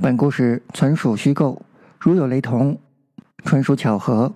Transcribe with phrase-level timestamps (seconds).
[0.00, 1.62] 本故事纯属虚构，
[2.00, 2.78] 如有雷同，
[3.44, 4.32] 纯属巧合。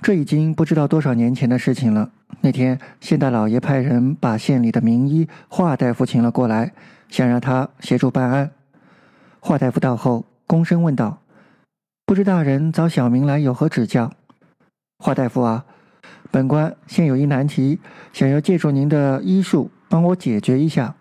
[0.00, 2.10] 这已经不知道多少年前的事情了。
[2.40, 6.72] 那天，县大老爷派人把县里的名医华大夫请了过来，
[7.08, 8.50] 想让他协助办案。
[9.38, 11.22] 华大夫到后，躬身问道
[12.04, 14.12] ：“不知大人找小明来有何指教？”
[14.98, 15.64] 华大夫啊，
[16.30, 17.78] 本官现有一难题，
[18.12, 20.96] 想要借助您的医术帮我解决一下。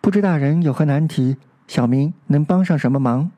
[0.00, 1.36] 不知大人有何难题？
[1.66, 3.30] 小民能帮上什么忙？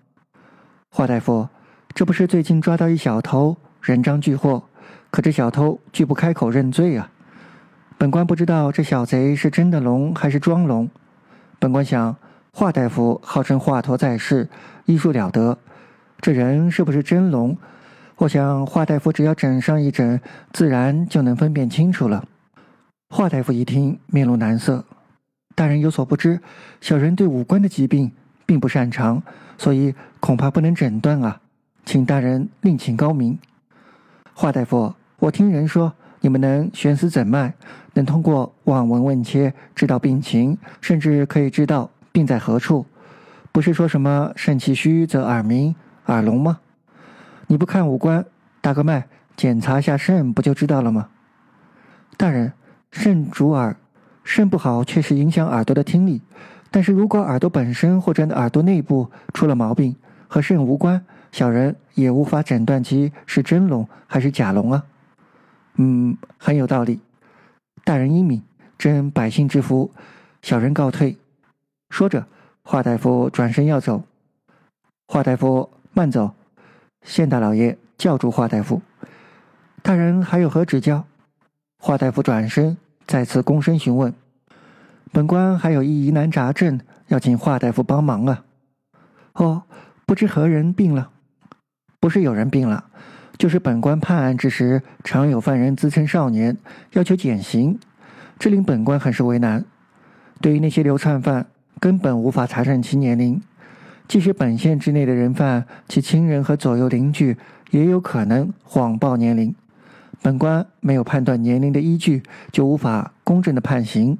[0.90, 1.48] 华大夫，
[1.94, 4.62] 这不是最近抓到一小偷，人赃俱获，
[5.10, 7.10] 可这小偷拒不开口认罪啊！
[7.96, 10.88] 本官不知道这小贼是真的聋还是装聋。
[11.58, 12.16] 本官想，
[12.52, 14.48] 华大夫号称华佗在世，
[14.84, 15.56] 医术了得，
[16.20, 17.56] 这人是不是真聋？
[18.16, 20.20] 我想华大夫只要诊上一诊，
[20.52, 22.24] 自然就能分辨清楚了。
[23.10, 24.84] 华大夫一听，面露难色。
[25.54, 26.40] 大人有所不知，
[26.80, 28.10] 小人对五官的疾病
[28.44, 29.22] 并不擅长，
[29.56, 31.40] 所以恐怕不能诊断啊，
[31.84, 33.38] 请大人另请高明。
[34.32, 37.54] 华大夫，我听人说你们能悬丝诊脉，
[37.92, 42.84] 能通过望闻问切知道病情，甚至可以知道病在何处。
[43.52, 46.58] 不是说什么肾气虚则耳鸣、耳聋吗？
[47.46, 48.24] 你不看五官，
[48.60, 51.10] 打个脉，检查下肾不就知道了吗？
[52.16, 52.52] 大人，
[52.90, 53.76] 肾主耳。
[54.24, 56.20] 肾不好确实影响耳朵的听力，
[56.70, 59.94] 但是如果耳朵本身或者耳朵内部出了毛病，
[60.26, 64.84] 和肾无关，小人也无法诊断其是真聋还是假聋啊。
[65.76, 67.00] 嗯，很有道理。
[67.84, 68.42] 大人英明，
[68.78, 69.92] 真百姓之福。
[70.42, 71.16] 小人告退。
[71.90, 72.26] 说着，
[72.62, 74.02] 华大夫转身要走。
[75.06, 76.34] 华大夫慢走。
[77.02, 78.80] 县大老爷叫住华大夫。
[79.82, 81.04] 大人还有何指教？
[81.78, 82.76] 华大夫转身。
[83.06, 84.12] 再次躬身询问，
[85.12, 88.44] 本官还有一疑难杂症，要请华大夫帮忙啊！
[89.34, 89.62] 哦，
[90.06, 91.10] 不知何人病了？
[92.00, 92.84] 不是有人病了，
[93.36, 96.56] 就是本官判案之时，常有犯人自称少年，
[96.92, 97.78] 要求减刑，
[98.38, 99.64] 这令本官很是为难。
[100.40, 101.46] 对于那些流窜犯，
[101.78, 103.40] 根本无法查证其年龄，
[104.08, 107.36] 即使本县之内的人犯，其亲人和左右邻居
[107.70, 109.54] 也有可能谎报年龄。
[110.24, 114.16] 本官没有判断年龄的依据，就无法公正的判刑。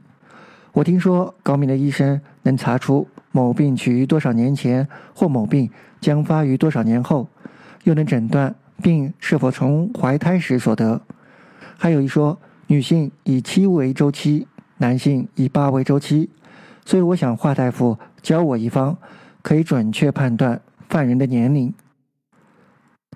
[0.75, 5.71] 我听说高明的医生能查出某病起于多少年前，或某病
[6.03, 7.27] 将发于多少年后，
[7.85, 11.01] 又能诊断病是否从怀胎时所得。
[11.79, 16.29] 还有一说，女性以七为周期，男性以八为周期。
[16.85, 18.99] 所以我想华大夫教我一方，
[19.41, 21.73] 可以准确判断犯人的年龄。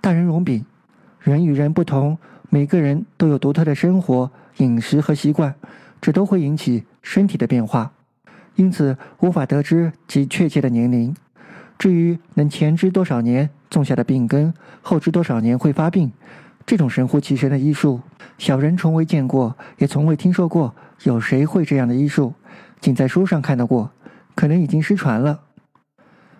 [0.00, 0.64] 大人容禀，
[1.20, 2.16] 人与人不同。
[2.50, 5.54] 每个人都有独特的生活、饮食和习惯，
[6.00, 7.92] 这都会引起身体的变化，
[8.54, 11.14] 因此无法得知其确切的年龄。
[11.78, 16.10] 至于能前知多少年种下的病根，后知多少年会发病，
[16.64, 18.00] 这种神乎其神的医术，
[18.38, 22.32] 小人从未见过，也从未听说过有谁会这样的医术，
[22.80, 23.90] 仅在书上看到过，
[24.34, 25.40] 可能已经失传了。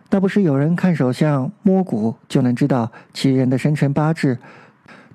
[0.09, 4.39] 倒不是有人看手相、摸骨就能知道其人的生辰八字？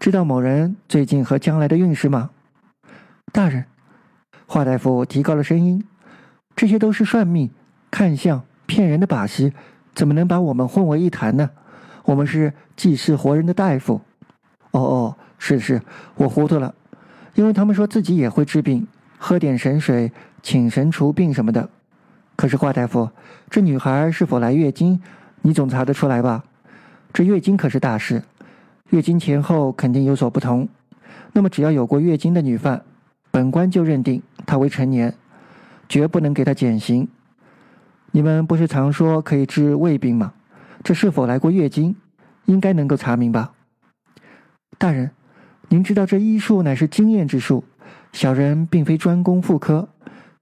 [0.03, 2.31] 知道某人最近和将来的运势吗？
[3.31, 3.63] 大人，
[4.45, 5.81] 华大夫提高了声音
[6.57, 7.49] ：“这些都是算命、
[7.89, 9.53] 看相、骗人的把戏，
[9.95, 11.49] 怎么能把我们混为一谈呢？
[12.03, 14.01] 我们是济世活人的大夫。”
[14.71, 15.81] 哦哦，是是，
[16.15, 16.75] 我糊涂了，
[17.35, 18.85] 因为他们说自己也会治病，
[19.17, 21.69] 喝点神水，请神除病什么的。
[22.35, 23.09] 可是华大夫，
[23.49, 25.01] 这女孩是否来月经，
[25.43, 26.43] 你总查得出来吧？
[27.13, 28.21] 这月经可是大事。
[28.93, 30.69] 月经前后肯定有所不同，
[31.31, 32.83] 那么只要有过月经的女犯，
[33.31, 35.15] 本官就认定她为成年，
[35.89, 37.07] 绝不能给她减刑。
[38.11, 40.33] 你们不是常说可以治胃病吗？
[40.83, 41.95] 这是否来过月经，
[42.45, 43.53] 应该能够查明吧？
[44.77, 45.09] 大人，
[45.69, 47.63] 您知道这医术乃是经验之术，
[48.11, 49.89] 小人并非专攻妇科，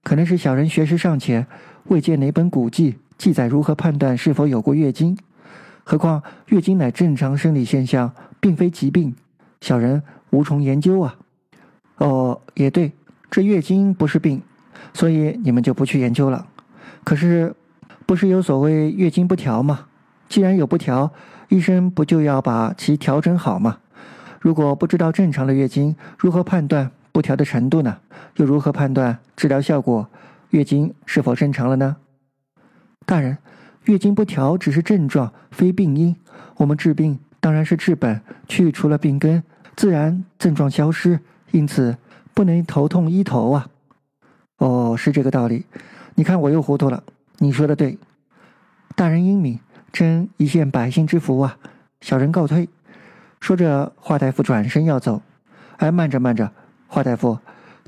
[0.02, 1.46] 可能是小人学识尚浅，
[1.84, 5.16] 未见哪本古籍记载如何判断是否有过月经。
[5.84, 8.12] 何况月经乃正常生理现象。
[8.42, 9.14] 并非疾病，
[9.60, 11.14] 小人无从研究啊。
[11.98, 12.90] 哦，也对，
[13.30, 14.42] 这月经不是病，
[14.92, 16.48] 所以你们就不去研究了。
[17.04, 17.54] 可是，
[18.04, 19.86] 不是有所谓月经不调吗？
[20.28, 21.12] 既然有不调，
[21.50, 23.78] 医生不就要把其调整好吗？
[24.40, 27.98] 如果不知道正常的月经，如何判断不调的程度呢？
[28.38, 30.08] 又如何判断治疗效果？
[30.50, 31.96] 月经是否正常了呢？
[33.06, 33.38] 大人，
[33.84, 36.14] 月经不调只是症状，非病因。
[36.56, 37.18] 我们治病。
[37.40, 39.42] 当然是治本，去除了病根，
[39.74, 41.18] 自然症状消失。
[41.50, 41.96] 因此
[42.32, 43.68] 不能头痛医头啊！
[44.58, 45.66] 哦，是这个道理。
[46.14, 47.02] 你看我又糊涂了。
[47.38, 47.98] 你说的对。
[48.94, 49.58] 大人英明，
[49.92, 51.58] 真一线百姓之福啊！
[52.00, 52.68] 小人告退。
[53.40, 55.20] 说着，华大夫转身要走。
[55.78, 56.52] 哎，慢着，慢着，
[56.86, 57.36] 华大夫，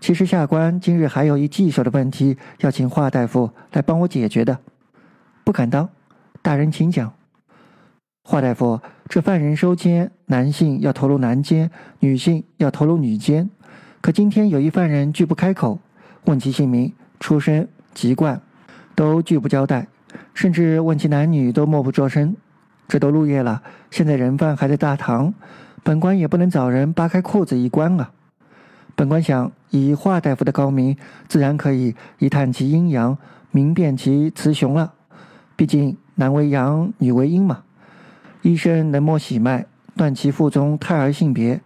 [0.01, 4.59] 其实下官今日还有一棘手的问题要请华大夫来帮我解决的。
[5.45, 5.91] 不敢当，
[6.41, 7.13] 大人请讲。
[8.25, 8.81] 华大夫，
[9.11, 11.71] 这犯人收监，男性要投入男监，
[12.01, 13.51] 女性要投入女监。
[14.01, 15.79] 可今天有一犯人拒不开口，
[16.25, 18.41] 问其姓名、出身、籍贯，
[18.95, 19.87] 都拒不交代，
[20.33, 22.35] 甚至问其男女都默不作声。
[22.89, 25.35] 这都入夜了，现在人犯还在大堂，
[25.83, 28.11] 本官也不能找人扒开裤子一关啊。
[28.97, 30.97] 本官想，以华大夫的高明，
[31.29, 33.19] 自然可以一探其阴阳，
[33.51, 34.95] 明辨其雌雄了。
[35.57, 37.63] 毕竟男为阳，女为阴嘛。
[38.43, 39.67] 医生能摸喜脉，
[39.97, 41.61] 断其腹中胎儿性别，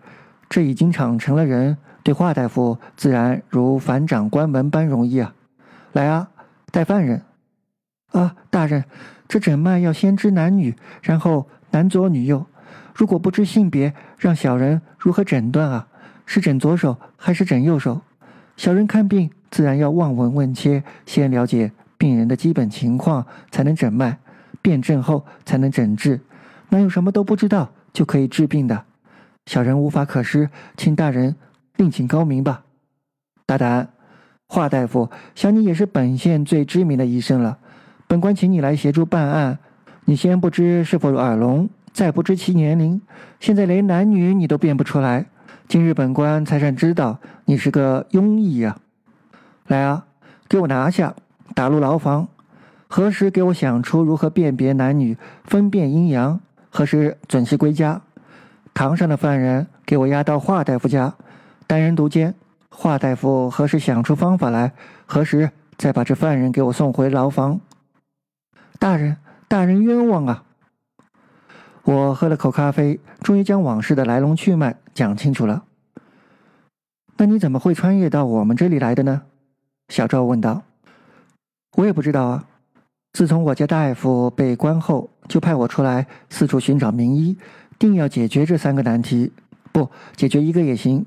[0.48, 5.34] 这已经长成了人，对华大夫自然如反掌关门般容易啊！
[5.92, 6.28] 来啊，
[6.70, 7.22] 带犯人！
[8.12, 8.84] 啊，大人，
[9.26, 12.46] 这诊脉要先知男女，然后男左女右。
[12.94, 15.88] 如果不知性别，让小人如何诊断啊？
[16.26, 18.02] 是诊左手还是诊右手？
[18.56, 24.16] 小人看病自然要望闻问切，先了解病人的基本情况，才能诊脉，
[24.62, 26.20] 辨证后才能诊治。
[26.70, 28.84] 哪有什么都不知道就可以治病的？
[29.46, 31.34] 小人无法可施，请大人
[31.76, 32.62] 另请高明吧。
[33.44, 33.88] 大胆，
[34.46, 37.58] 华大夫，想你也是本县最知名的医生了。
[38.06, 39.58] 本官请你来协助办案，
[40.04, 43.00] 你先不知是否耳聋，再不知其年龄，
[43.40, 45.26] 现在连男女你都辨不出来。
[45.66, 48.78] 今日本官才算知道你是个庸医呀！
[49.66, 50.06] 来啊，
[50.48, 51.14] 给我拿下，
[51.54, 52.28] 打入牢房。
[52.88, 56.40] 何时给我想出如何辨别男女，分辨阴阳？
[56.70, 58.00] 何时准时归家？
[58.72, 61.14] 堂上的犯人给我押到华大夫家，
[61.66, 62.34] 单人独监。
[62.70, 64.72] 华大夫何时想出方法来？
[65.04, 67.60] 何时再把这犯人给我送回牢房？
[68.78, 69.16] 大人，
[69.48, 70.44] 大人冤枉啊！
[71.82, 75.64] 我喝了口咖啡，终于将往事的来龙去脉讲清楚了。
[77.16, 79.22] 那你怎么会穿越到我们这里来的呢？
[79.88, 80.62] 小赵问道。
[81.76, 82.44] 我也不知道啊。
[83.12, 87.36] 自从我家大夫被关后，就派我出来四处寻找名医，
[87.78, 89.32] 定要解决这三个难题。
[89.72, 91.04] 不解决一个也行。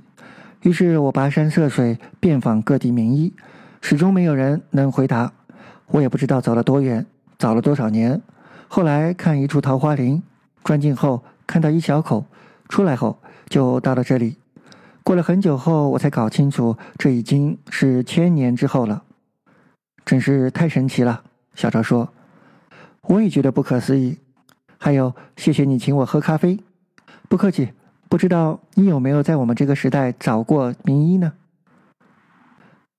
[0.61, 3.33] 于是我跋山涉水，遍访各地名医，
[3.81, 5.31] 始终没有人能回答。
[5.87, 7.05] 我也不知道走了多远，
[7.37, 8.21] 走了多少年。
[8.67, 10.21] 后来看一处桃花林，
[10.63, 12.25] 钻进后看到一小口，
[12.69, 13.17] 出来后
[13.49, 14.37] 就到了这里。
[15.03, 19.03] 过了很久后，我才搞清楚，这已经是千年之后了。
[20.11, 21.23] 真是太神奇了。
[21.55, 22.11] 小赵说
[23.07, 24.17] ：“我也觉得不可思议。
[24.77, 26.59] 还有，谢谢你请我喝咖啡。
[27.29, 27.69] 不客气。
[28.09, 31.31] 不知道你有没有在我们这个时代找过名医呢？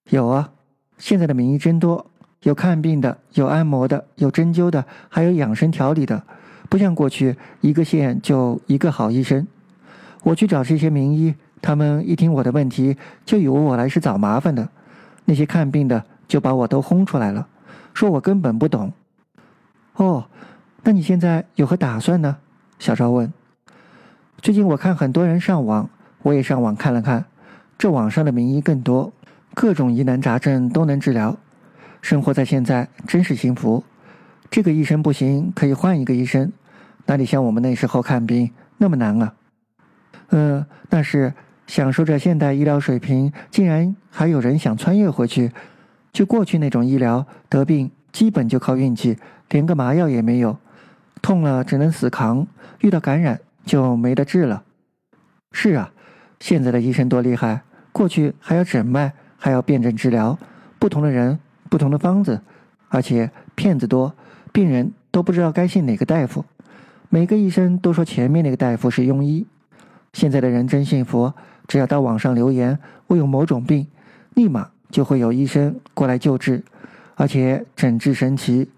[0.09, 0.53] 有啊，
[0.97, 2.11] 现在的名医真多，
[2.44, 6.23] 有看病的，有按摩的，有针灸的，还有养生调理的。
[6.70, 9.47] 不像过去，一个县就一个好医生。
[10.23, 14.67] 我去找这些名医，他们一听我的问题，就以为我来是找麻烦的。
[15.26, 17.46] 那些看病的就把我都轰出来了。”
[17.93, 18.90] 说我根本不懂。
[19.96, 20.25] 哦，
[20.82, 22.38] 那你现在有何打算呢？
[22.79, 23.31] 小赵问。
[24.40, 25.90] 最近我看很多人上网，
[26.23, 27.26] 我也上网看了看。
[27.76, 29.12] 这网上的名医更多，
[29.52, 31.37] 各种疑难杂症都能治疗。
[32.00, 33.84] 生活在现在真是幸福。
[34.50, 36.51] 这个医生不行，可以换一个医生。
[37.05, 39.34] 哪里像我们那时候看病那么难啊？
[40.31, 41.34] 嗯，但是
[41.67, 45.53] 享受着现代医疗水平，竟然还有人想穿越回去。
[46.12, 49.16] 就过去那种医疗，得病基本就靠运气，
[49.48, 50.58] 连个麻药也没有，
[51.22, 52.46] 痛了只能死扛，
[52.81, 54.62] 遇到感染就没得治了。
[55.52, 55.90] 是啊，
[56.38, 60.38] 现在的医生多厉害，过去还要诊脉，还要辨证治疗，
[60.78, 61.38] 不同的人
[61.70, 62.42] 不同的方子，
[62.90, 64.14] 而且骗子多，
[64.52, 66.44] 病人都不知道该信哪个大夫。
[67.08, 69.46] 每个医生都说前面那个大夫是庸医。
[70.12, 71.32] 现在的人真幸福，
[71.66, 73.86] 只要到网上留言我有某种病，
[74.34, 74.69] 立马。
[74.93, 76.63] 就会有医生过来救治，
[77.17, 78.70] 而且诊治神奇。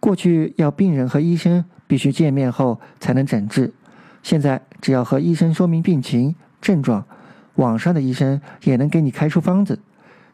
[0.00, 3.72] 过去要病人和医生必须见面后才能诊治，
[4.22, 7.06] 现在只要和医生说明病情症状，
[7.54, 9.78] 网上的医生也能给你开出方子，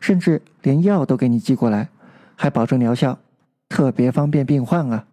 [0.00, 1.90] 甚至连药都给你寄过来，
[2.34, 3.18] 还保证疗效，
[3.68, 5.04] 特别方便病患啊。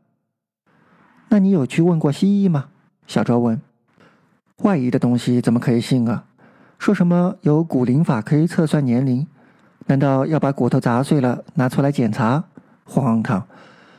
[1.28, 2.70] 那你有去问过西医吗？
[3.06, 3.60] 小赵问。
[4.60, 6.24] 外医的东西怎么可以信啊？
[6.80, 9.28] 说什么有骨龄法可以测算年龄？
[9.88, 12.44] 难道要把骨头砸碎了拿出来检查？
[12.84, 13.46] 荒唐！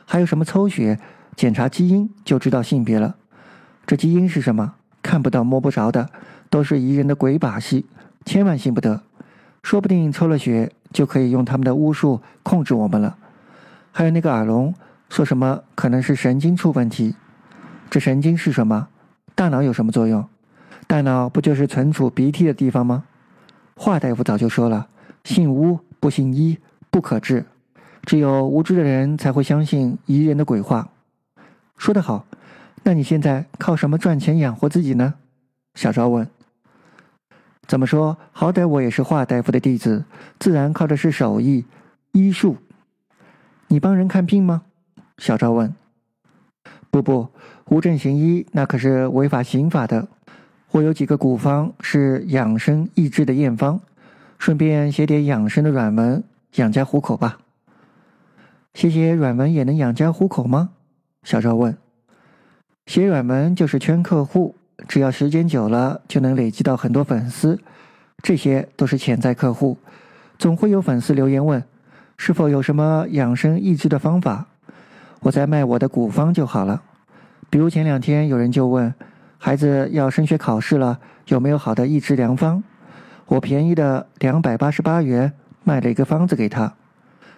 [0.05, 0.99] 还有什么抽血
[1.35, 3.15] 检查基因就知道性别了？
[3.85, 4.73] 这基因是什么？
[5.01, 6.09] 看不到摸不着的，
[6.49, 7.85] 都是彝人的鬼把戏，
[8.25, 9.01] 千万信不得。
[9.63, 13.17] 说不定抽了血就可以用他们的巫术控制我们了。
[13.91, 14.73] 还有那个耳聋，
[15.09, 17.15] 说什么可能是神经出问题。
[17.89, 18.89] 这神经是什么？
[19.35, 20.27] 大脑有什么作用？
[20.87, 23.03] 大脑不就是存储鼻涕的地方吗？
[23.75, 24.87] 华大夫早就说了
[25.35, 26.57] ：“信巫不信医，
[26.89, 27.45] 不可治。
[28.03, 30.89] 只有无知的人才会相信疑人的鬼话。”
[31.77, 32.25] 说得好。
[32.83, 35.15] 那你现在靠什么赚钱养活自己呢？
[35.75, 36.25] 小赵问。
[37.67, 38.17] 怎么说？
[38.31, 40.05] 好歹我也是华大夫的弟子，
[40.39, 41.65] 自然靠的是手艺、
[42.13, 42.55] 医术。
[43.67, 44.61] 你帮人看病吗？
[45.17, 45.73] 小赵问。
[46.89, 47.27] 不不，
[47.65, 50.07] 无证行医那可是违法刑法的。
[50.71, 53.81] 我有几个古方是养生益智的验方，
[54.37, 56.23] 顺便写点养生的软文，
[56.55, 57.39] 养家糊口吧。
[58.73, 60.69] 写写软文也能养家糊口吗？
[61.23, 61.75] 小赵问。
[62.85, 64.55] 写软文就是圈客户，
[64.87, 67.59] 只要时间久了，就能累积到很多粉丝。
[68.23, 69.77] 这些都是潜在客户，
[70.37, 71.63] 总会有粉丝留言问，
[72.17, 74.45] 是否有什么养生益智的方法？
[75.21, 76.81] 我在卖我的古方就好了。
[77.49, 78.93] 比如前两天有人就问，
[79.37, 82.63] 孩子要升学考试了，有没有好的益智良方？
[83.27, 86.73] 我便宜的两百八十八元卖了一个方子给他，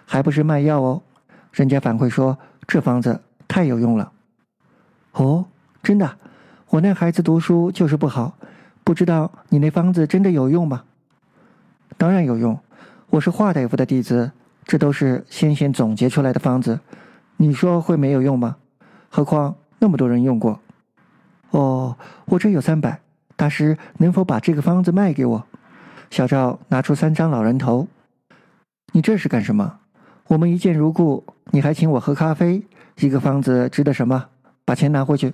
[0.06, 1.02] 还不是卖药哦。
[1.52, 4.12] 人家反馈说这方子太有用了。
[5.12, 5.46] 哦，
[5.82, 6.16] 真的，
[6.68, 8.36] 我那孩子读书就是不好，
[8.84, 10.84] 不知道你那方子真的有用吗？
[11.98, 12.56] 当然有用，
[13.10, 14.30] 我是华大夫的弟子，
[14.64, 16.78] 这都是先贤总结出来的方子，
[17.36, 18.56] 你说会没有用吗？
[19.08, 20.60] 何况那么多人用过。
[21.50, 23.00] 哦，我这有三百，
[23.34, 25.44] 大师能否把这个方子卖给我？
[26.10, 27.86] 小赵拿出三张老人头，
[28.92, 29.78] 你这是干什么？
[30.26, 32.64] 我们一见如故，你还请我喝咖啡，
[32.98, 34.26] 一个方子值得什么？
[34.64, 35.32] 把钱拿回去。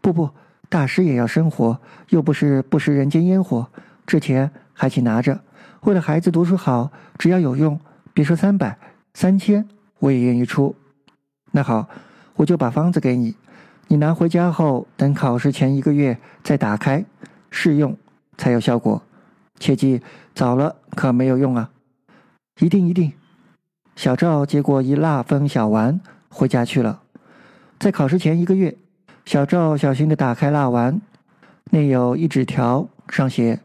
[0.00, 0.30] 不不，
[0.70, 1.78] 大师也要生活，
[2.08, 3.68] 又不是不食人间烟火。
[4.06, 5.38] 这钱还请拿着。
[5.82, 7.78] 为了孩子读书好，只要有用，
[8.14, 8.78] 别说三百、
[9.12, 9.68] 三千，
[9.98, 10.74] 我也愿意出。
[11.52, 11.86] 那好，
[12.36, 13.36] 我就把方子给你，
[13.88, 17.04] 你拿回家后，等考试前一个月再打开
[17.50, 17.94] 试用，
[18.38, 19.02] 才有效果。
[19.58, 20.00] 切记，
[20.34, 21.70] 早了可没有用啊！
[22.60, 23.12] 一定一定。
[23.94, 27.00] 小赵接过一蜡封小丸，回家去了。
[27.78, 28.76] 在考试前一个月，
[29.24, 31.00] 小赵小心的打开蜡丸，
[31.70, 33.60] 内有一纸条，上写：“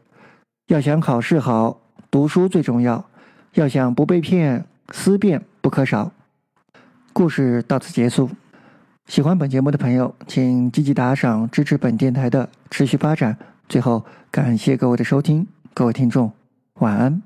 [0.68, 1.80] 要想考试好，
[2.10, 3.04] 读书最重要；
[3.54, 6.12] 要想不被骗，思辨不可少。”
[7.12, 8.30] 故事到此结束。
[9.06, 13.36] 喜欢本节目的朋友，请积极打赏，支持本电台的持续发展。
[13.68, 16.30] 最后，感谢各位的收听，各位听众，
[16.74, 17.22] 晚安。